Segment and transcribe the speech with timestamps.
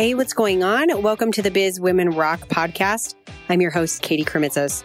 [0.00, 1.02] Hey, what's going on?
[1.02, 3.16] Welcome to the Biz Women Rock podcast.
[3.50, 4.82] I'm your host, Katie Krimitsos.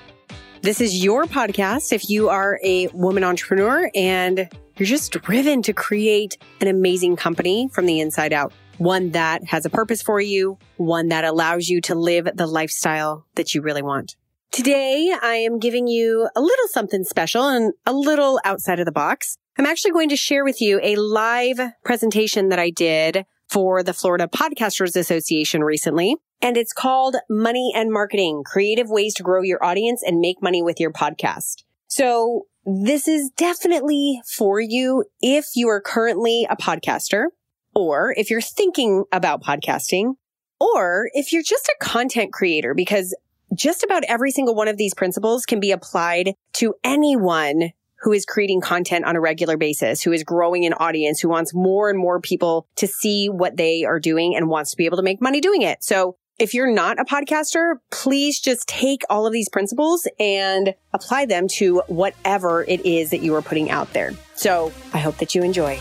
[0.61, 5.71] This is your podcast if you are a woman entrepreneur and you're just driven to
[5.71, 8.52] create an amazing company from the inside out.
[8.77, 13.26] One that has a purpose for you, one that allows you to live the lifestyle
[13.35, 14.18] that you really want.
[14.52, 18.91] Today, I am giving you a little something special and a little outside of the
[18.91, 19.38] box.
[19.57, 23.94] I'm actually going to share with you a live presentation that I did for the
[23.94, 26.18] Florida Podcasters Association recently.
[26.41, 30.62] And it's called Money and Marketing, creative ways to grow your audience and make money
[30.62, 31.63] with your podcast.
[31.88, 37.27] So this is definitely for you if you are currently a podcaster
[37.73, 40.16] or if you're thinking about podcasting
[40.60, 43.16] or if you're just a content creator because
[43.54, 48.26] just about every single one of these principles can be applied to anyone who is
[48.26, 51.98] creating content on a regular basis, who is growing an audience, who wants more and
[51.98, 55.21] more people to see what they are doing and wants to be able to make
[55.21, 55.84] money doing it.
[55.84, 61.26] So if you're not a podcaster, please just take all of these principles and apply
[61.26, 64.12] them to whatever it is that you are putting out there.
[64.35, 65.79] So I hope that you enjoy.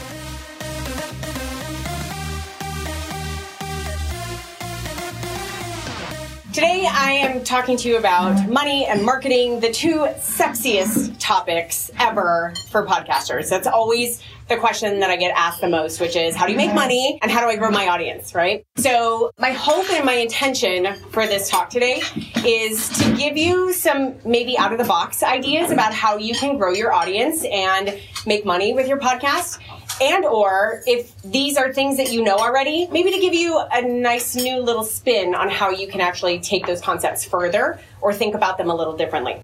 [6.55, 12.55] Today, I am talking to you about money and marketing, the two sexiest topics ever
[12.71, 13.51] for podcasters.
[13.51, 16.57] That's always the question that I get asked the most, which is how do you
[16.57, 18.65] make money and how do I grow my audience, right?
[18.77, 22.03] So, my hope and my intention for this talk today
[22.45, 26.57] is to give you some maybe out of the box ideas about how you can
[26.57, 29.59] grow your audience and make money with your podcast
[30.01, 33.83] and or if these are things that you know already maybe to give you a
[33.83, 38.35] nice new little spin on how you can actually take those concepts further or think
[38.35, 39.41] about them a little differently.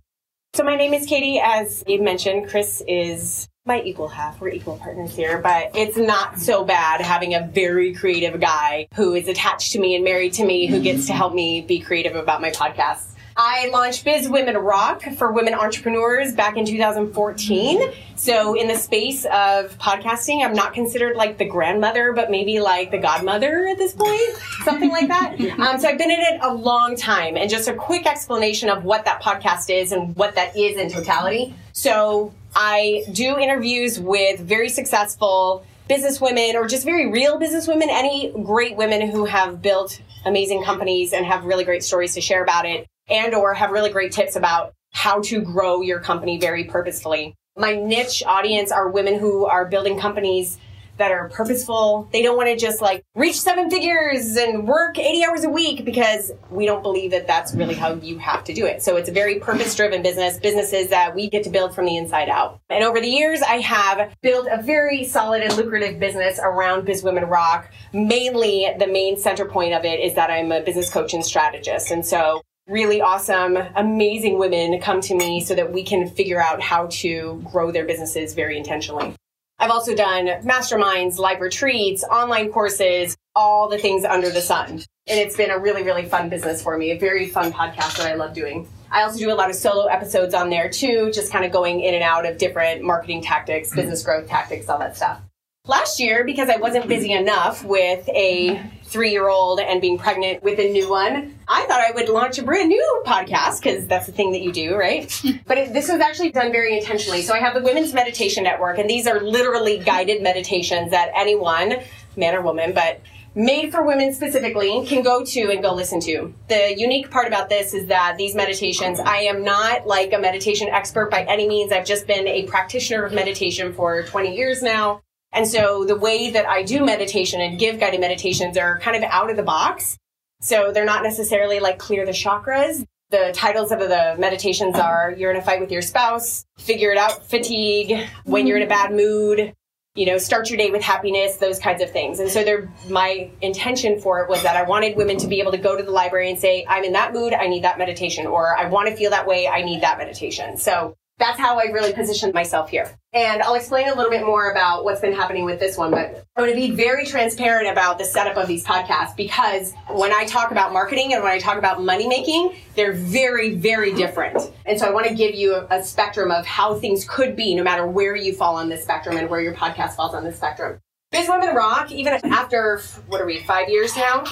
[0.54, 1.41] So my name is katie.
[1.42, 4.41] As you mentioned chris is my equal half.
[4.41, 9.14] We're equal partners here but it's not so bad having a very creative guy who
[9.14, 12.16] is attached to me and married to me who gets to help me be creative
[12.16, 13.09] about my podcast
[13.42, 17.90] I launched Biz Women Rock for women entrepreneurs back in 2014.
[18.14, 22.90] So in the space of podcasting, I'm not considered like the grandmother, but maybe like
[22.90, 24.20] the godmother at this point,
[24.64, 25.40] something like that.
[25.58, 27.38] Um, so I've been in it a long time.
[27.38, 30.90] And just a quick explanation of what that podcast is and what that is in
[30.90, 31.54] totality.
[31.72, 37.88] So I do interviews with very successful business women or just very real business women,
[37.90, 42.42] any great women who have built amazing companies and have really great stories to share
[42.42, 46.65] about it and or have really great tips about how to grow your company very
[46.65, 47.34] purposefully.
[47.56, 50.59] My niche audience are women who are building companies
[51.00, 52.09] that are purposeful.
[52.12, 55.84] They don't want to just like reach seven figures and work 80 hours a week
[55.84, 58.82] because we don't believe that that's really how you have to do it.
[58.82, 61.97] So it's a very purpose driven business, businesses that we get to build from the
[61.97, 62.60] inside out.
[62.69, 67.03] And over the years, I have built a very solid and lucrative business around Biz
[67.03, 67.72] Women Rock.
[67.94, 71.91] Mainly the main center point of it is that I'm a business coach and strategist.
[71.91, 76.62] And so really awesome, amazing women come to me so that we can figure out
[76.62, 79.14] how to grow their businesses very intentionally.
[79.58, 84.82] I've also done masterminds, live retreats, online courses, all the things under the sun.
[85.06, 88.10] And it's been a really, really fun business for me, a very fun podcast that
[88.10, 88.69] I love doing.
[88.91, 91.81] I also do a lot of solo episodes on there too, just kind of going
[91.81, 95.20] in and out of different marketing tactics, business growth tactics, all that stuff.
[95.66, 100.42] Last year, because I wasn't busy enough with a three year old and being pregnant
[100.42, 104.06] with a new one, I thought I would launch a brand new podcast because that's
[104.06, 105.08] the thing that you do, right?
[105.46, 107.22] but it, this was actually done very intentionally.
[107.22, 111.76] So I have the Women's Meditation Network, and these are literally guided meditations that anyone,
[112.16, 113.00] man or woman, but
[113.34, 116.34] made for women specifically can go to and go listen to.
[116.48, 120.68] The unique part about this is that these meditations, I am not like a meditation
[120.68, 121.70] expert by any means.
[121.70, 125.02] I've just been a practitioner of meditation for 20 years now.
[125.32, 129.02] And so the way that I do meditation and give guided meditations are kind of
[129.05, 129.96] out of the box.
[130.40, 132.84] So they're not necessarily like clear the chakras.
[133.10, 136.99] The titles of the meditations are you're in a fight with your spouse, figure it
[136.99, 138.88] out fatigue, when you're in a mm-hmm.
[138.88, 139.52] bad mood,
[139.96, 142.20] you know, start your day with happiness, those kinds of things.
[142.20, 145.50] And so they're, my intention for it was that I wanted women to be able
[145.52, 148.26] to go to the library and say, I'm in that mood, I need that meditation,
[148.26, 150.56] or I want to feel that way, I need that meditation.
[150.56, 152.90] So that's how I really positioned myself here.
[153.12, 156.25] And I'll explain a little bit more about what's been happening with this one, but
[156.34, 160.25] I'm going to be very transparent about the setup of these podcasts because when I
[160.25, 164.50] talk about marketing and when I talk about money making, they're very, very different.
[164.64, 167.55] And so I want to give you a, a spectrum of how things could be
[167.55, 170.37] no matter where you fall on this spectrum and where your podcast falls on this
[170.37, 170.81] spectrum.
[171.12, 174.25] Biz Women Rock, even after, what are we, five years now?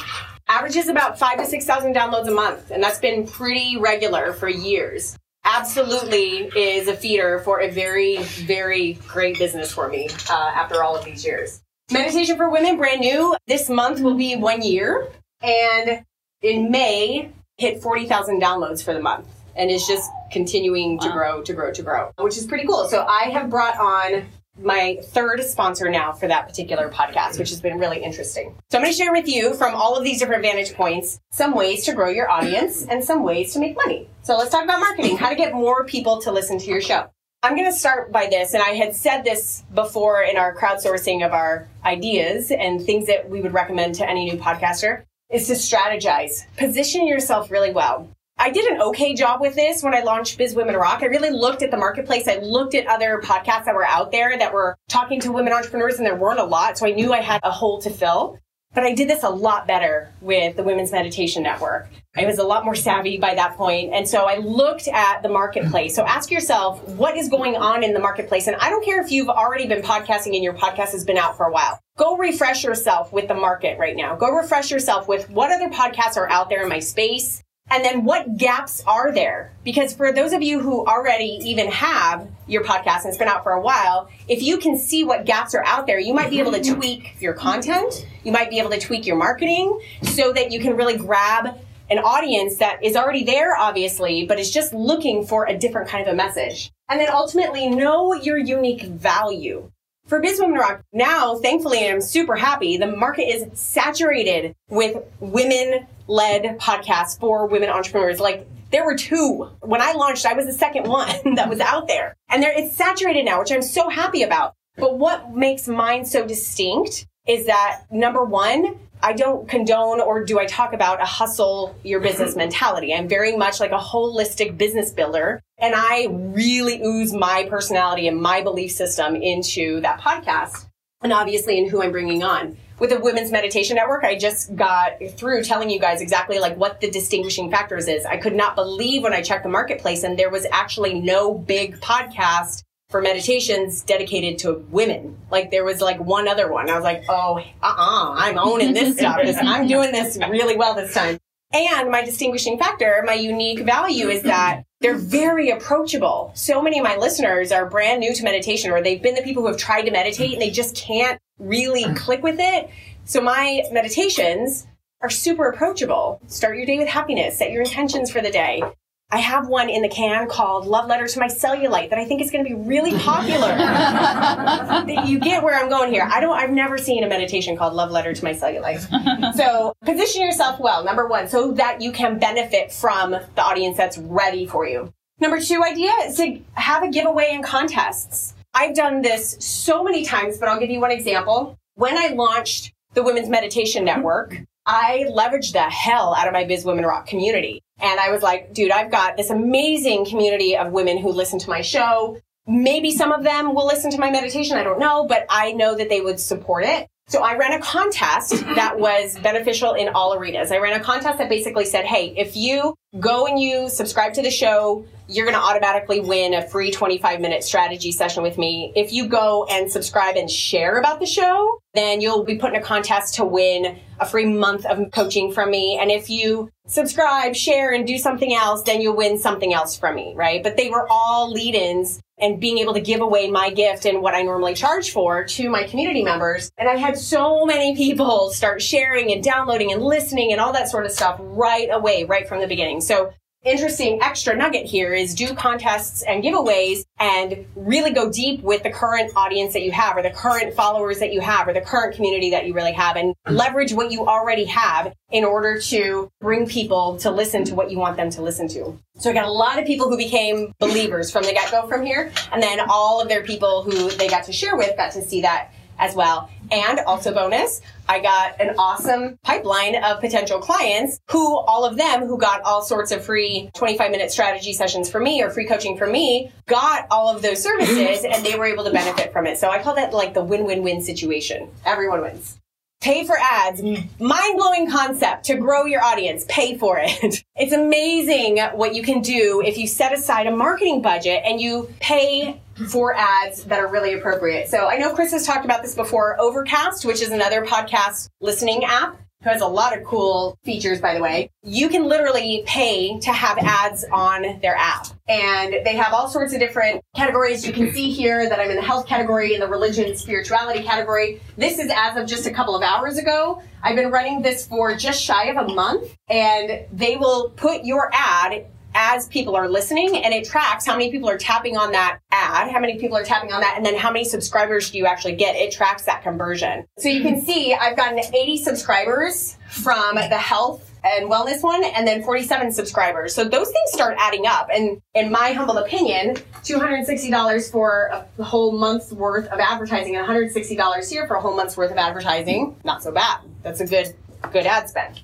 [0.49, 2.71] Averages about five to 6,000 downloads a month.
[2.71, 5.19] And that's been pretty regular for years
[5.49, 10.97] absolutely is a feeder for a very, very great business for me uh, after all
[10.97, 11.61] of these years.
[11.91, 13.35] Meditation for Women, brand new.
[13.47, 15.09] This month will be one year.
[15.43, 16.05] And
[16.43, 21.15] in May, hit 40,000 downloads for the month and is just continuing to Wow.
[21.15, 22.87] grow, to grow, to grow, which is pretty cool.
[22.89, 24.27] So I have brought on
[24.63, 28.55] my third sponsor now for that particular podcast, which has been really interesting.
[28.71, 31.55] So I'm going to share with you from all of these different vantage points some
[31.55, 34.09] ways to grow your audience and some ways to make money.
[34.23, 37.11] So let's talk about marketing, how to get more people to listen to your show.
[37.43, 41.25] I'm going to start by this, and I had said this before in our crowdsourcing
[41.25, 45.53] of our ideas and things that we would recommend to any new podcaster is to
[45.53, 46.47] strategize.
[46.57, 48.09] Position yourself really well.
[48.41, 51.03] I did an okay job with this when I launched Biz Women Rock.
[51.03, 52.29] I really looked at the marketplace.
[52.29, 55.99] I looked at other podcasts that were out there that were talking to women entrepreneurs,
[55.99, 56.79] and there weren't a lot.
[56.79, 58.39] So I knew I had a hole to fill.
[58.75, 61.89] But I did this a lot better with the Women's Meditation Network.
[62.15, 63.95] I was a lot more savvy by that point.
[63.95, 65.97] And so I looked at the marketplace.
[65.97, 68.47] So ask yourself, what is going on in the marketplace?
[68.47, 71.37] And I don't care if you've already been podcasting and your podcast has been out
[71.37, 71.81] for a while.
[71.97, 74.15] Go refresh yourself with the market right now.
[74.17, 77.43] Go refresh yourself with what other podcasts are out there in my space.
[77.71, 79.53] And then what gaps are there?
[79.63, 83.43] Because for those of you who already even have your podcast and it's been out
[83.43, 86.41] for a while, if you can see what gaps are out there, you might be
[86.41, 88.07] able to tweak your content.
[88.25, 91.59] You might be able to tweak your marketing so that you can really grab
[91.91, 96.07] an audience that is already there, obviously, but is just looking for a different kind
[96.07, 96.71] of a message.
[96.89, 99.71] And then ultimately know your unique value.
[100.07, 102.79] For Biz Women Rock, now, thankfully, I'm super happy.
[102.79, 108.19] The market is saturated with women led podcasts for women entrepreneurs.
[108.19, 109.49] Like, there were two.
[109.61, 112.17] When I launched, I was the second one that was out there.
[112.29, 114.55] And there, it's saturated now, which I'm so happy about.
[114.77, 120.39] But what makes mine so distinct is that number one, I don't condone or do
[120.39, 122.95] I talk about a hustle your business mentality.
[122.95, 125.41] I'm very much like a holistic business builder.
[125.59, 130.68] And I really ooze my personality and my belief system into that podcast
[131.03, 132.57] and obviously in who I'm bringing on.
[132.79, 136.81] With the Women's Meditation Network, I just got through telling you guys exactly like what
[136.81, 138.07] the distinguishing factors is.
[138.07, 141.81] I could not believe when I checked the marketplace and there was actually no big
[141.81, 145.19] podcast for meditations dedicated to women.
[145.31, 146.71] Like there was like one other one.
[146.71, 149.19] I was like, oh, uh-uh, I'm owning this stuff.
[149.23, 151.19] I'm doing this really well this time.
[151.53, 156.31] And my distinguishing factor, my unique value is that they're very approachable.
[156.35, 159.43] So many of my listeners are brand new to meditation or they've been the people
[159.43, 162.69] who have tried to meditate and they just can't really click with it.
[163.05, 164.67] So my meditations
[165.01, 166.21] are super approachable.
[166.27, 168.63] Start your day with happiness, set your intentions for the day.
[169.11, 172.21] I have one in the can called Love Letter to My Cellulite that I think
[172.21, 173.49] is going to be really popular.
[175.07, 176.07] you get where I'm going here.
[176.11, 179.35] I don't I've never seen a meditation called Love Letter to My Cellulite.
[179.35, 183.97] so, position yourself well, number 1, so that you can benefit from the audience that's
[183.97, 184.93] ready for you.
[185.21, 188.35] Number 2 idea is to have a giveaway and contests.
[188.53, 191.57] I've done this so many times, but I'll give you one example.
[191.77, 196.67] When I launched the Women's Meditation Network, I leveraged the hell out of my Biz
[196.67, 197.63] Women Rock community.
[197.81, 201.49] And I was like, dude, I've got this amazing community of women who listen to
[201.49, 202.21] my show.
[202.47, 204.59] Maybe some of them will listen to my meditation.
[204.59, 206.87] I don't know, but I know that they would support it.
[207.07, 210.53] So I ran a contest that was beneficial in all arenas.
[210.53, 214.23] I ran a contest that basically said, hey, if you go and you subscribe to
[214.23, 218.73] the show, you're going to automatically win a free 25 minute strategy session with me.
[218.77, 222.61] If you go and subscribe and share about the show, then you'll be put in
[222.61, 225.79] a contest to win a free month of coaching from me.
[225.81, 229.95] And if you subscribe, share, and do something else, then you'll win something else from
[229.95, 230.43] me, right?
[230.43, 234.03] But they were all lead ins and being able to give away my gift and
[234.03, 236.51] what I normally charge for to my community members.
[236.59, 240.69] And I had so many people start sharing and downloading and listening and all that
[240.69, 242.81] sort of stuff right away, right from the beginning.
[242.81, 243.13] So
[243.45, 248.71] interesting extra nugget here is do contests and giveaways and really go deep with the
[248.71, 251.95] current audience that you have or the current followers that you have or the current
[251.95, 256.47] community that you really have and leverage what you already have in order to bring
[256.47, 258.79] people to listen to what you want them to listen to.
[258.99, 262.13] So I got a lot of people who became believers from the get-go from here
[262.33, 265.23] and then all of their people who they got to share with got to see
[265.23, 266.31] that as well.
[266.51, 272.07] And also bonus, I got an awesome pipeline of potential clients who all of them
[272.07, 275.77] who got all sorts of free 25 minute strategy sessions from me or free coaching
[275.77, 279.39] from me got all of those services and they were able to benefit from it.
[279.39, 281.51] So I call that like the win-win-win situation.
[281.65, 282.39] Everyone wins.
[282.81, 283.61] Pay for ads.
[283.63, 286.25] Mind blowing concept to grow your audience.
[286.29, 287.25] Pay for it.
[287.41, 291.73] It's amazing what you can do if you set aside a marketing budget and you
[291.79, 294.49] pay for ads that are really appropriate.
[294.49, 296.21] So I know Chris has talked about this before.
[296.21, 300.95] Overcast, which is another podcast listening app, who has a lot of cool features, by
[300.95, 301.31] the way.
[301.43, 304.87] You can literally pay to have ads on their app.
[305.09, 307.45] And they have all sorts of different categories.
[307.47, 310.63] You can see here that I'm in the health category, in the religion and spirituality
[310.63, 311.21] category.
[311.37, 313.43] This is as of just a couple of hours ago.
[313.63, 317.91] I've been running this for just shy of a month and they will put your
[317.93, 321.99] ad as people are listening and it tracks how many people are tapping on that
[322.11, 324.87] ad, how many people are tapping on that, and then how many subscribers do you
[324.87, 325.37] actually get.
[325.37, 326.67] It tracks that conversion.
[326.79, 331.87] So you can see I've gotten 80 subscribers from the health and wellness one and
[331.87, 333.15] then 47 subscribers.
[333.15, 334.49] So those things start adding up.
[334.53, 340.91] And in my humble opinion, $260 for a whole month's worth of advertising and $160
[340.91, 343.21] here for a whole month's worth of advertising, not so bad.
[343.43, 343.95] That's a good,
[344.33, 345.03] good ad spend.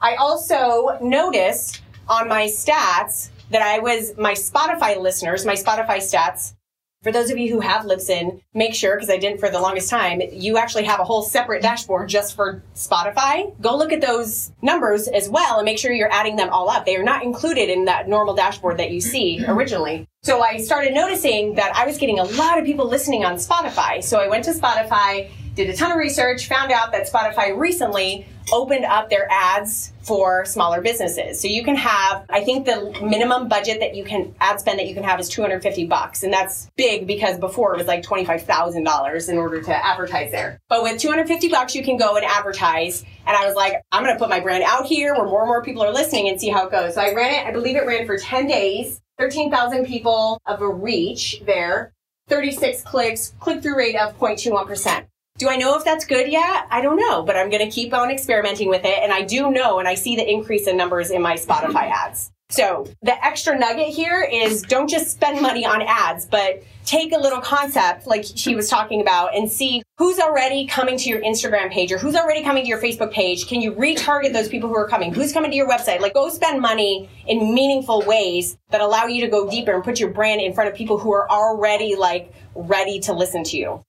[0.00, 6.54] I also noticed on my stats that I was my Spotify listeners, my Spotify stats.
[7.02, 9.88] For those of you who have Libsyn, make sure, because I didn't for the longest
[9.88, 13.58] time, you actually have a whole separate dashboard just for Spotify.
[13.62, 16.84] Go look at those numbers as well and make sure you're adding them all up.
[16.84, 20.06] They are not included in that normal dashboard that you see originally.
[20.22, 24.04] So I started noticing that I was getting a lot of people listening on Spotify.
[24.04, 25.30] So I went to Spotify,
[25.64, 30.46] did a ton of research, found out that Spotify recently opened up their ads for
[30.46, 31.38] smaller businesses.
[31.38, 34.88] So you can have, I think the minimum budget that you can ad spend that
[34.88, 36.22] you can have is 250 bucks.
[36.22, 40.58] And that's big because before it was like $25,000 in order to advertise there.
[40.68, 43.04] But with 250 bucks, you can go and advertise.
[43.26, 45.48] And I was like, I'm going to put my brand out here where more and
[45.48, 46.94] more people are listening and see how it goes.
[46.94, 50.68] So I ran it, I believe it ran for 10 days, 13,000 people of a
[50.68, 51.92] reach there.
[52.28, 55.06] 36 clicks, click through rate of 0.21%.
[55.40, 56.66] Do I know if that's good yet?
[56.70, 58.98] I don't know, but I'm going to keep on experimenting with it.
[59.02, 62.30] And I do know, and I see the increase in numbers in my Spotify ads.
[62.50, 67.16] So the extra nugget here is don't just spend money on ads, but take a
[67.16, 71.70] little concept like she was talking about and see who's already coming to your Instagram
[71.70, 73.46] page or who's already coming to your Facebook page.
[73.46, 75.14] Can you retarget those people who are coming?
[75.14, 76.00] Who's coming to your website?
[76.00, 80.00] Like go spend money in meaningful ways that allow you to go deeper and put
[80.00, 83.82] your brand in front of people who are already like ready to listen to you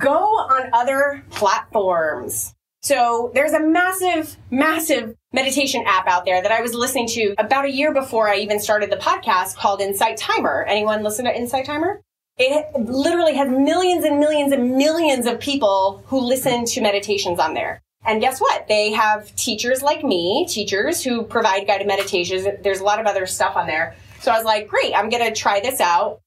[0.00, 2.54] go on other platforms.
[2.82, 7.66] So there's a massive, massive meditation app out there that I was listening to about
[7.66, 10.64] a year before I even started the podcast called Insight Timer.
[10.64, 12.00] Anyone listen to Insight Timer?
[12.38, 17.52] It literally has millions and millions and millions of people who listen to meditations on
[17.52, 17.82] there.
[18.06, 18.66] And guess what?
[18.66, 22.46] They have teachers like me, teachers who provide guided meditations.
[22.62, 23.94] There's a lot of other stuff on there.
[24.20, 26.20] So I was like, great, I'm going to try this out.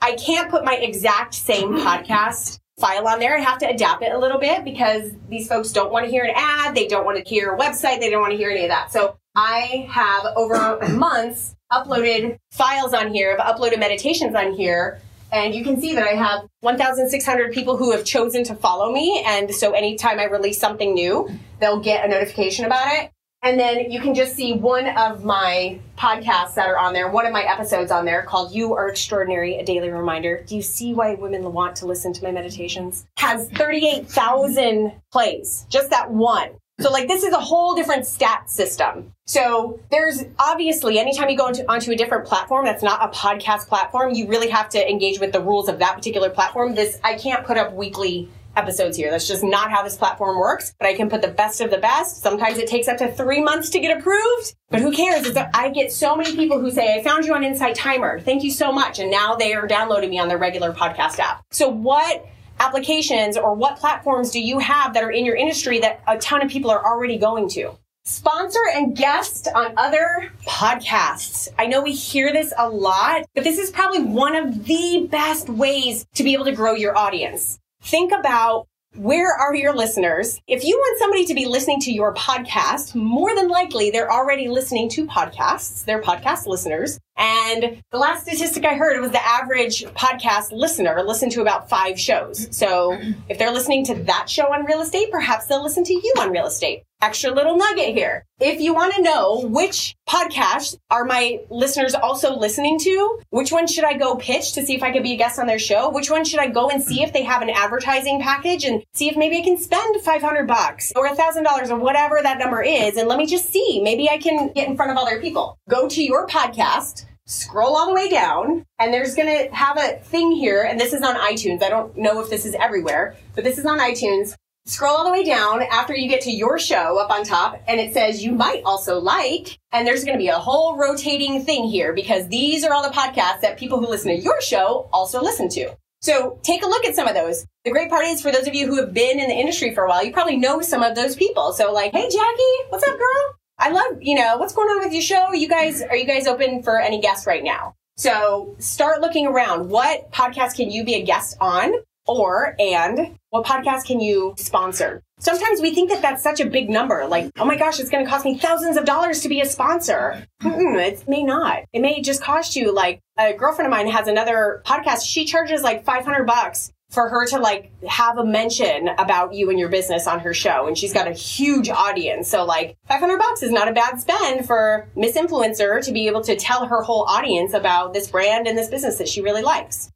[0.00, 3.36] I can't put my exact same podcast file on there.
[3.36, 6.24] I have to adapt it a little bit because these folks don't want to hear
[6.24, 6.74] an ad.
[6.74, 8.00] They don't want to hear a website.
[8.00, 8.92] They don't want to hear any of that.
[8.92, 13.36] So I have over months uploaded files on here.
[13.38, 15.00] I've uploaded meditations on here.
[15.32, 19.24] And you can see that I have 1,600 people who have chosen to follow me.
[19.26, 21.28] And so anytime I release something new,
[21.60, 23.10] they'll get a notification about it.
[23.46, 27.26] And then you can just see one of my podcasts that are on there, one
[27.26, 30.42] of my episodes on there called You Are Extraordinary, a daily reminder.
[30.44, 33.06] Do you see why women want to listen to my meditations?
[33.18, 36.56] Has 38,000 plays, just that one.
[36.80, 39.12] So like this is a whole different stat system.
[39.26, 43.68] So there's obviously anytime you go into, onto a different platform that's not a podcast
[43.68, 46.74] platform, you really have to engage with the rules of that particular platform.
[46.74, 49.10] This I can't put up weekly episodes here.
[49.10, 50.74] That's just not how this platform works.
[50.78, 52.22] But I can put the best of the best.
[52.22, 54.54] Sometimes it takes up to three months to get approved.
[54.70, 55.26] But who cares?
[55.26, 58.20] It's a, I get so many people who say, I found you on Insight Timer.
[58.20, 58.98] Thank you so much.
[58.98, 61.44] And now they are downloading me on their regular podcast app.
[61.50, 62.26] So what
[62.58, 66.42] applications or what platforms do you have that are in your industry that a ton
[66.42, 67.76] of people are already going to?
[68.04, 71.48] Sponsor and guest on other podcasts.
[71.58, 75.48] I know we hear this a lot, but this is probably one of the best
[75.48, 78.66] ways to be able to grow your audience think about
[78.96, 80.40] where are your listeners?
[80.46, 84.48] If you want somebody to be listening to your podcast, more than likely they're already
[84.48, 85.84] listening to podcasts.
[85.84, 86.98] They're podcast listeners.
[87.18, 92.00] And the last statistic I heard was the average podcast listener listened to about five
[92.00, 92.48] shows.
[92.56, 96.14] So if they're listening to that show on real estate, perhaps they'll listen to you
[96.18, 96.82] on real estate.
[97.02, 98.24] Extra little nugget here.
[98.40, 103.66] If you want to know which podcasts are my listeners also listening to, which one
[103.66, 105.90] should I go pitch to see if I could be a guest on their show?
[105.90, 109.10] Which one should I go and see if they have an advertising package and see
[109.10, 112.96] if maybe I can spend 500 bucks or $1,000 or whatever that number is.
[112.96, 113.80] And let me just see.
[113.82, 115.58] Maybe I can get in front of other people.
[115.68, 119.98] Go to your podcast scroll all the way down and there's going to have a
[119.98, 121.62] thing here and this is on iTunes.
[121.62, 124.34] I don't know if this is everywhere, but this is on iTunes.
[124.66, 127.78] Scroll all the way down after you get to your show up on top and
[127.78, 131.68] it says you might also like and there's going to be a whole rotating thing
[131.68, 135.22] here because these are all the podcasts that people who listen to your show also
[135.22, 135.76] listen to.
[136.00, 137.46] So take a look at some of those.
[137.64, 139.84] The great part is for those of you who have been in the industry for
[139.84, 141.52] a while, you probably know some of those people.
[141.52, 143.36] So like, hey Jackie, what's up, girl?
[143.58, 145.32] I love, you know, what's going on with your show?
[145.32, 147.74] You guys, are you guys open for any guests right now?
[147.96, 149.70] So start looking around.
[149.70, 151.72] What podcast can you be a guest on?
[152.06, 155.02] Or, and what podcast can you sponsor?
[155.18, 157.06] Sometimes we think that that's such a big number.
[157.06, 159.46] Like, oh my gosh, it's going to cost me thousands of dollars to be a
[159.46, 160.26] sponsor.
[160.42, 161.64] Mm-mm, it may not.
[161.72, 165.06] It may just cost you like a girlfriend of mine has another podcast.
[165.06, 169.58] She charges like 500 bucks for her to like have a mention about you and
[169.58, 173.42] your business on her show and she's got a huge audience so like 500 bucks
[173.42, 177.02] is not a bad spend for miss influencer to be able to tell her whole
[177.02, 179.90] audience about this brand and this business that she really likes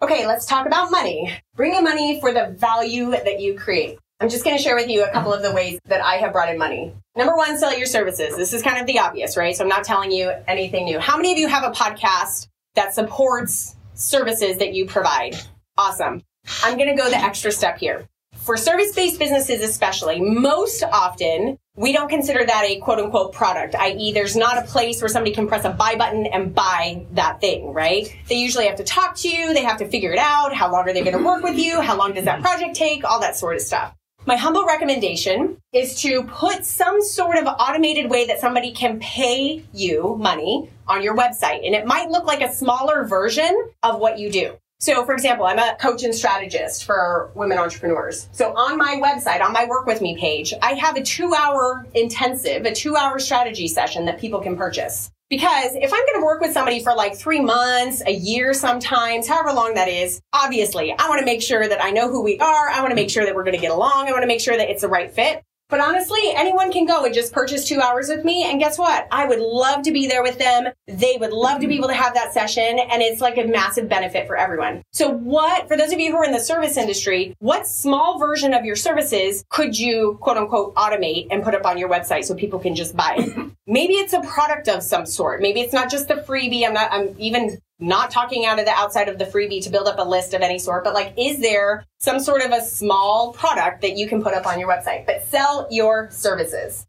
[0.00, 1.32] okay let's talk about money.
[1.54, 3.98] Bring in money for the value that you create.
[4.20, 6.32] I'm just going to share with you a couple of the ways that i have
[6.32, 6.92] brought in money.
[7.16, 8.36] Number one sell your services.
[8.36, 9.56] This is kind of the obvious right?
[9.56, 10.98] So i'm not telling you anything new.
[10.98, 15.36] How many of you have a podcast that supports services that you provide?
[15.76, 16.22] Awesome.
[16.62, 18.08] I'm going to go the extra step here.
[18.36, 23.76] For service based businesses, especially, most often we don't consider that a quote unquote product,
[23.76, 27.40] i.e., there's not a place where somebody can press a buy button and buy that
[27.40, 28.12] thing, right?
[28.26, 30.52] They usually have to talk to you, they have to figure it out.
[30.52, 31.80] How long are they going to work with you?
[31.80, 33.04] How long does that project take?
[33.04, 33.94] All that sort of stuff.
[34.26, 39.64] My humble recommendation is to put some sort of automated way that somebody can pay
[39.72, 41.64] you money on your website.
[41.64, 44.58] And it might look like a smaller version of what you do.
[44.80, 48.28] So, for example, I'm a coach and strategist for women entrepreneurs.
[48.30, 51.84] So, on my website, on my Work With Me page, I have a two hour
[51.94, 55.10] intensive, a two hour strategy session that people can purchase.
[55.28, 59.26] Because if I'm going to work with somebody for like three months, a year sometimes,
[59.26, 62.38] however long that is, obviously I want to make sure that I know who we
[62.38, 62.68] are.
[62.70, 64.08] I want to make sure that we're going to get along.
[64.08, 65.42] I want to make sure that it's the right fit.
[65.68, 68.44] But honestly, anyone can go and just purchase two hours with me.
[68.44, 69.06] And guess what?
[69.10, 70.68] I would love to be there with them.
[70.86, 72.78] They would love to be able to have that session.
[72.78, 74.82] And it's like a massive benefit for everyone.
[74.92, 78.54] So what, for those of you who are in the service industry, what small version
[78.54, 82.34] of your services could you quote unquote automate and put up on your website so
[82.34, 83.52] people can just buy it?
[83.66, 85.42] Maybe it's a product of some sort.
[85.42, 86.66] Maybe it's not just the freebie.
[86.66, 89.86] I'm not, I'm even not talking out of the outside of the freebie to build
[89.86, 93.32] up a list of any sort, but like, is there some sort of a small
[93.32, 95.06] product that you can put up on your website?
[95.06, 96.86] But sell your services.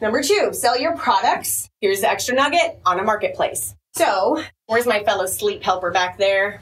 [0.00, 1.68] Number two, sell your products.
[1.80, 3.74] Here's the extra nugget on a marketplace.
[3.94, 6.60] So, where's my fellow sleep helper back there?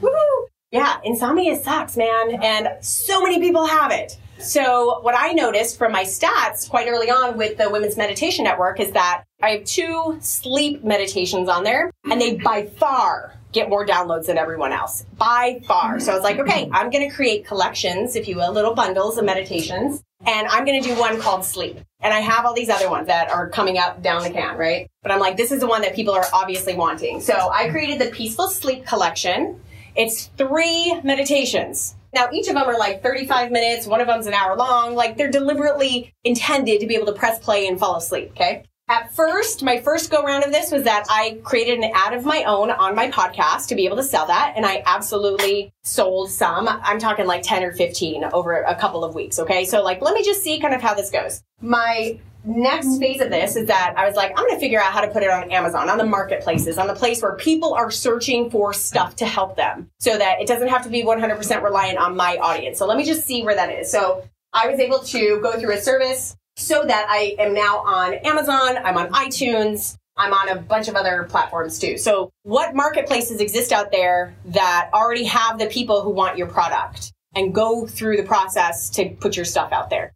[0.71, 2.41] Yeah, insomnia sucks, man.
[2.41, 4.17] And so many people have it.
[4.39, 8.79] So, what I noticed from my stats quite early on with the Women's Meditation Network
[8.79, 13.85] is that I have two sleep meditations on there, and they by far get more
[13.85, 15.05] downloads than everyone else.
[15.17, 15.99] By far.
[15.99, 19.17] So I was like, okay, I'm going to create collections, if you will, little bundles
[19.17, 21.79] of meditations, and I'm going to do one called sleep.
[21.99, 24.87] And I have all these other ones that are coming out down the can, right?
[25.01, 27.21] But I'm like, this is the one that people are obviously wanting.
[27.21, 29.59] So I created the Peaceful Sleep Collection.
[29.95, 31.95] It's three meditations.
[32.13, 34.95] Now, each of them are like 35 minutes, one of them's an hour long.
[34.95, 38.63] Like they're deliberately intended to be able to press play and fall asleep, okay?
[38.89, 42.23] At first, my first go round of this was that I created an ad of
[42.23, 44.53] my own on my podcast to be able to sell that.
[44.55, 46.69] And I absolutely sold some.
[46.69, 49.39] I'm talking like 10 or 15 over a couple of weeks.
[49.39, 49.65] Okay.
[49.65, 51.43] So like, let me just see kind of how this goes.
[51.59, 52.17] My
[52.47, 55.01] next phase of this is that I was like, I'm going to figure out how
[55.01, 58.49] to put it on Amazon, on the marketplaces, on the place where people are searching
[58.49, 62.15] for stuff to help them so that it doesn't have to be 100% reliant on
[62.15, 62.79] my audience.
[62.79, 63.91] So let me just see where that is.
[63.91, 68.15] So I was able to go through a service so that I am now on
[68.15, 71.97] Amazon, I'm on iTunes, I'm on a bunch of other platforms too.
[71.97, 77.13] So, what marketplaces exist out there that already have the people who want your product
[77.35, 80.13] and go through the process to put your stuff out there?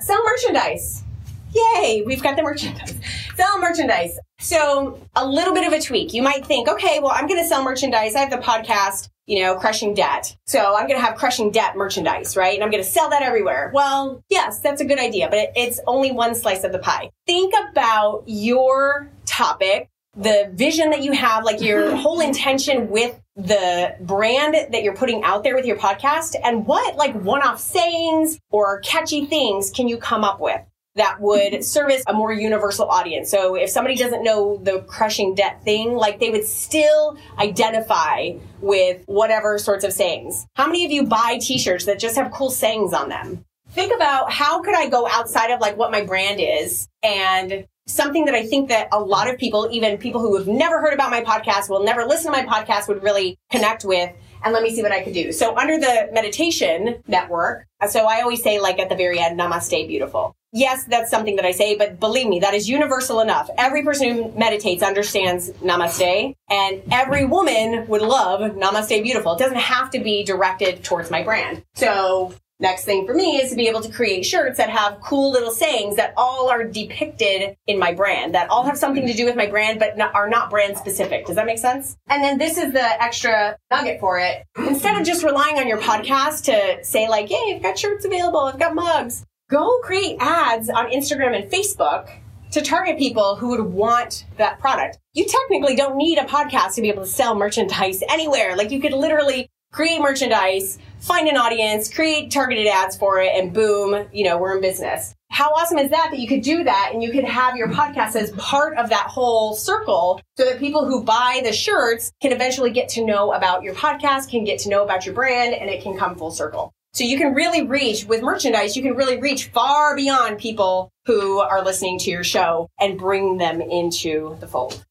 [0.00, 1.02] Sell merchandise.
[1.52, 2.94] Yay, we've got the merchandise.
[3.36, 4.18] Sell merchandise.
[4.38, 6.14] So, a little bit of a tweak.
[6.14, 8.14] You might think, okay, well, I'm going to sell merchandise.
[8.14, 10.36] I have the podcast you know, crushing debt.
[10.48, 12.52] So I'm going to have crushing debt merchandise, right?
[12.52, 13.70] And I'm going to sell that everywhere.
[13.72, 17.10] Well, yes, that's a good idea, but it's only one slice of the pie.
[17.28, 23.94] Think about your topic, the vision that you have, like your whole intention with the
[24.00, 28.80] brand that you're putting out there with your podcast and what like one-off sayings or
[28.80, 30.60] catchy things can you come up with?
[31.00, 33.30] That would service a more universal audience.
[33.30, 39.02] So if somebody doesn't know the crushing debt thing, like they would still identify with
[39.06, 40.46] whatever sorts of sayings.
[40.56, 43.46] How many of you buy t-shirts that just have cool sayings on them?
[43.70, 48.26] Think about how could I go outside of like what my brand is and something
[48.26, 51.10] that I think that a lot of people, even people who have never heard about
[51.10, 54.12] my podcast, will never listen to my podcast, would really connect with.
[54.44, 55.32] And let me see what I could do.
[55.32, 59.88] So under the meditation network, so I always say like at the very end, namaste
[59.88, 60.34] beautiful.
[60.52, 63.50] Yes, that's something that I say, but believe me, that is universal enough.
[63.58, 69.34] Every person who meditates understands namaste, and every woman would love namaste beautiful.
[69.34, 71.64] It doesn't have to be directed towards my brand.
[71.74, 75.30] So Next thing for me is to be able to create shirts that have cool
[75.32, 79.24] little sayings that all are depicted in my brand, that all have something to do
[79.24, 81.24] with my brand, but are not brand specific.
[81.24, 81.96] Does that make sense?
[82.08, 84.44] And then this is the extra nugget for it.
[84.58, 88.40] Instead of just relying on your podcast to say like, "Hey, I've got shirts available,
[88.40, 92.10] I've got mugs," go create ads on Instagram and Facebook
[92.52, 94.98] to target people who would want that product.
[95.12, 98.56] You technically don't need a podcast to be able to sell merchandise anywhere.
[98.56, 103.52] Like you could literally create merchandise, find an audience, create targeted ads for it, and
[103.52, 105.14] boom, you know, we're in business.
[105.30, 108.16] How awesome is that that you could do that and you could have your podcast
[108.16, 112.70] as part of that whole circle so that people who buy the shirts can eventually
[112.70, 115.82] get to know about your podcast, can get to know about your brand, and it
[115.82, 116.72] can come full circle.
[116.92, 121.38] So you can really reach with merchandise, you can really reach far beyond people who
[121.38, 124.84] are listening to your show and bring them into the fold.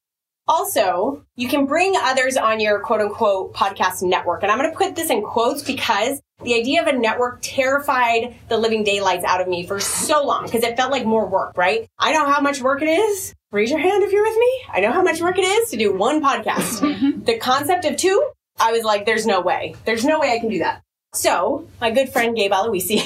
[0.47, 4.41] Also, you can bring others on your quote unquote podcast network.
[4.41, 8.35] And I'm going to put this in quotes because the idea of a network terrified
[8.47, 11.55] the living daylights out of me for so long because it felt like more work,
[11.55, 11.87] right?
[11.99, 13.35] I know how much work it is.
[13.51, 14.61] Raise your hand if you're with me.
[14.71, 16.79] I know how much work it is to do one podcast.
[16.81, 17.25] Mm-hmm.
[17.25, 19.75] the concept of two, I was like, there's no way.
[19.85, 20.81] There's no way I can do that.
[21.13, 23.01] So, my good friend Gabe Aloisi,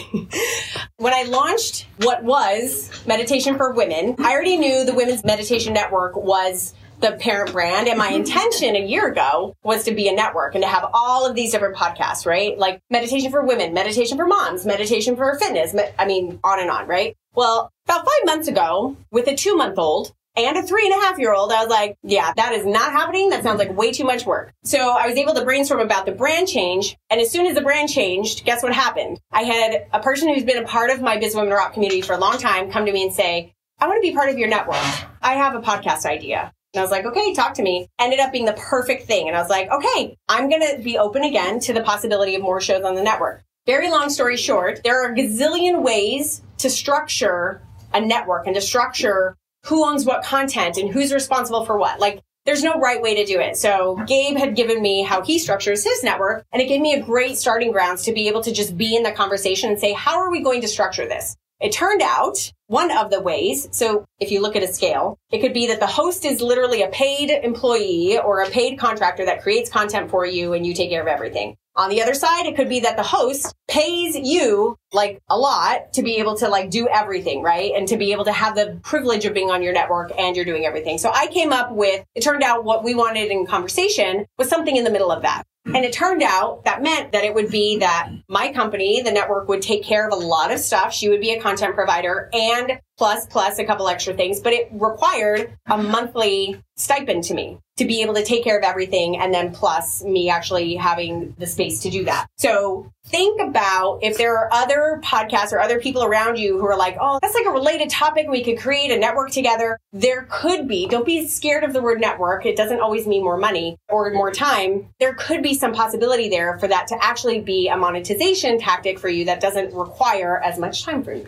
[0.97, 6.17] when I launched what was Meditation for Women, I already knew the Women's Meditation Network
[6.17, 7.87] was the parent brand.
[7.87, 8.17] And my mm-hmm.
[8.17, 11.51] intention a year ago was to be a network and to have all of these
[11.51, 12.57] different podcasts, right?
[12.57, 15.75] Like meditation for women, meditation for moms, meditation for fitness.
[15.97, 17.15] I mean, on and on, right?
[17.35, 21.05] Well, about five months ago, with a two month old, and a three and a
[21.05, 23.29] half year old, I was like, yeah, that is not happening.
[23.29, 24.53] That sounds like way too much work.
[24.63, 26.97] So I was able to brainstorm about the brand change.
[27.09, 29.19] And as soon as the brand changed, guess what happened?
[29.31, 32.13] I had a person who's been a part of my Biz Women Rock community for
[32.13, 34.47] a long time come to me and say, I want to be part of your
[34.47, 34.83] network.
[35.21, 36.51] I have a podcast idea.
[36.73, 37.87] And I was like, okay, talk to me.
[37.99, 39.27] Ended up being the perfect thing.
[39.27, 42.41] And I was like, okay, I'm going to be open again to the possibility of
[42.41, 43.43] more shows on the network.
[43.65, 47.61] Very long story short, there are a gazillion ways to structure
[47.93, 51.99] a network and to structure who owns what content and who's responsible for what.
[51.99, 53.55] Like, there's no right way to do it.
[53.55, 57.01] So Gabe had given me how he structures his network and it gave me a
[57.01, 60.19] great starting grounds to be able to just be in the conversation and say, how
[60.19, 61.37] are we going to structure this?
[61.61, 65.39] It turned out one of the ways, so if you look at a scale, it
[65.39, 69.41] could be that the host is literally a paid employee or a paid contractor that
[69.41, 71.55] creates content for you and you take care of everything.
[71.75, 75.91] On the other side, it could be that the host pays you like a lot
[75.93, 77.71] to be able to like do everything, right?
[77.75, 80.45] And to be able to have the privilege of being on your network and you're
[80.45, 80.99] doing everything.
[80.99, 84.75] So I came up with, it turned out what we wanted in conversation was something
[84.75, 85.45] in the middle of that.
[85.65, 89.47] And it turned out that meant that it would be that my company, the network,
[89.47, 90.93] would take care of a lot of stuff.
[90.93, 94.69] She would be a content provider and plus, plus a couple extra things, but it
[94.73, 99.17] required a monthly stipend to me to be able to take care of everything.
[99.17, 102.27] And then plus me actually having the space to do that.
[102.37, 106.77] So think about if there are other podcasts or other people around you who are
[106.77, 108.27] like, oh, that's like a related topic.
[108.29, 109.77] We could create a network together.
[109.91, 112.45] There could be, don't be scared of the word network.
[112.45, 114.87] It doesn't always mean more money or more time.
[114.99, 119.09] There could be some possibility there for that to actually be a monetization tactic for
[119.09, 121.27] you that doesn't require as much time for you.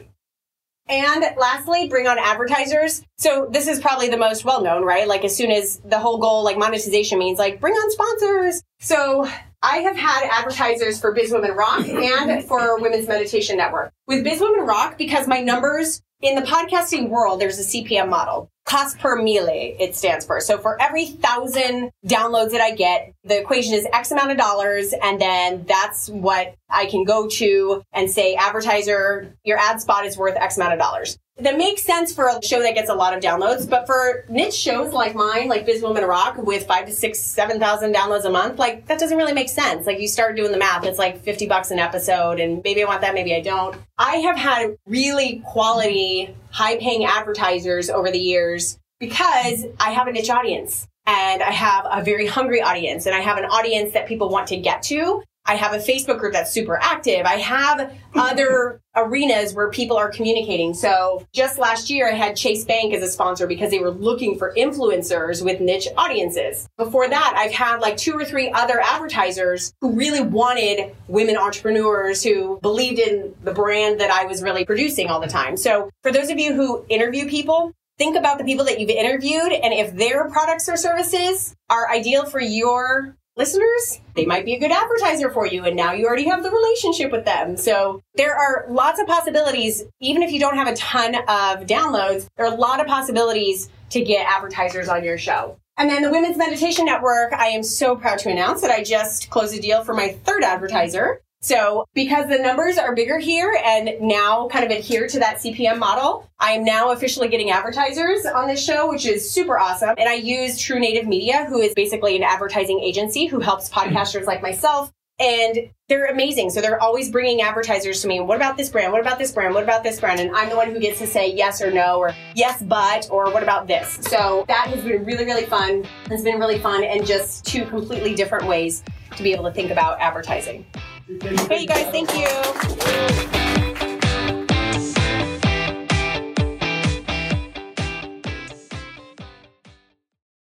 [0.88, 3.02] And lastly, bring on advertisers.
[3.18, 5.08] So this is probably the most well known, right?
[5.08, 8.62] Like as soon as the whole goal, like monetization means like bring on sponsors.
[8.80, 9.28] So
[9.66, 13.92] I have had advertisers for Biz Women Rock and for Women's Meditation Network.
[14.06, 18.48] With Biz Women Rock, because my numbers in the podcasting world, there's a CPM model.
[18.68, 20.40] Cost per mille, it stands for.
[20.40, 24.94] So for every thousand downloads that I get, the equation is X amount of dollars.
[25.02, 30.16] And then that's what I can go to and say, advertiser, your ad spot is
[30.16, 33.14] worth X amount of dollars that makes sense for a show that gets a lot
[33.14, 36.94] of downloads, but for niche shows like mine, like Biz Woman Rock, with five to
[36.94, 39.86] six, seven thousand downloads a month, like that doesn't really make sense.
[39.86, 42.88] Like you start doing the math, it's like fifty bucks an episode, and maybe I
[42.88, 43.76] want that, maybe I don't.
[43.98, 50.30] I have had really quality, high-paying advertisers over the years because I have a niche
[50.30, 54.30] audience and I have a very hungry audience and I have an audience that people
[54.30, 57.26] want to get to I have a Facebook group that's super active.
[57.26, 60.74] I have other arenas where people are communicating.
[60.74, 64.38] So just last year, I had Chase Bank as a sponsor because they were looking
[64.38, 66.68] for influencers with niche audiences.
[66.78, 72.24] Before that, I've had like two or three other advertisers who really wanted women entrepreneurs
[72.24, 75.58] who believed in the brand that I was really producing all the time.
[75.58, 79.52] So for those of you who interview people, think about the people that you've interviewed
[79.52, 84.60] and if their products or services are ideal for your listeners, they might be a
[84.60, 85.66] good advertiser for you.
[85.66, 87.58] And now you already have the relationship with them.
[87.58, 89.84] So there are lots of possibilities.
[90.00, 93.70] Even if you don't have a ton of downloads, there are a lot of possibilities
[93.92, 95.58] to get advertisers on your show.
[95.78, 99.30] And then the Women's Meditation Network, I am so proud to announce that I just
[99.30, 101.22] closed a deal for my third advertiser.
[101.46, 105.78] So because the numbers are bigger here and now kind of adhere to that CPM
[105.78, 109.94] model, I am now officially getting advertisers on this show, which is super awesome.
[110.00, 114.26] And I use True Native Media, who is basically an advertising agency who helps podcasters
[114.26, 114.92] like myself.
[115.20, 116.50] And they're amazing.
[116.50, 118.22] So they're always bringing advertisers to me.
[118.22, 118.92] What about this brand?
[118.92, 119.54] What about this brand?
[119.54, 120.20] What about this brand?
[120.20, 123.32] And I'm the one who gets to say yes or no or yes, but, or
[123.32, 124.00] what about this?
[124.02, 125.86] So that has been really, really fun.
[126.10, 128.84] It's been really fun and just two completely different ways
[129.16, 130.66] to be able to think about advertising.
[131.08, 133.45] Okay, you guys, thank you.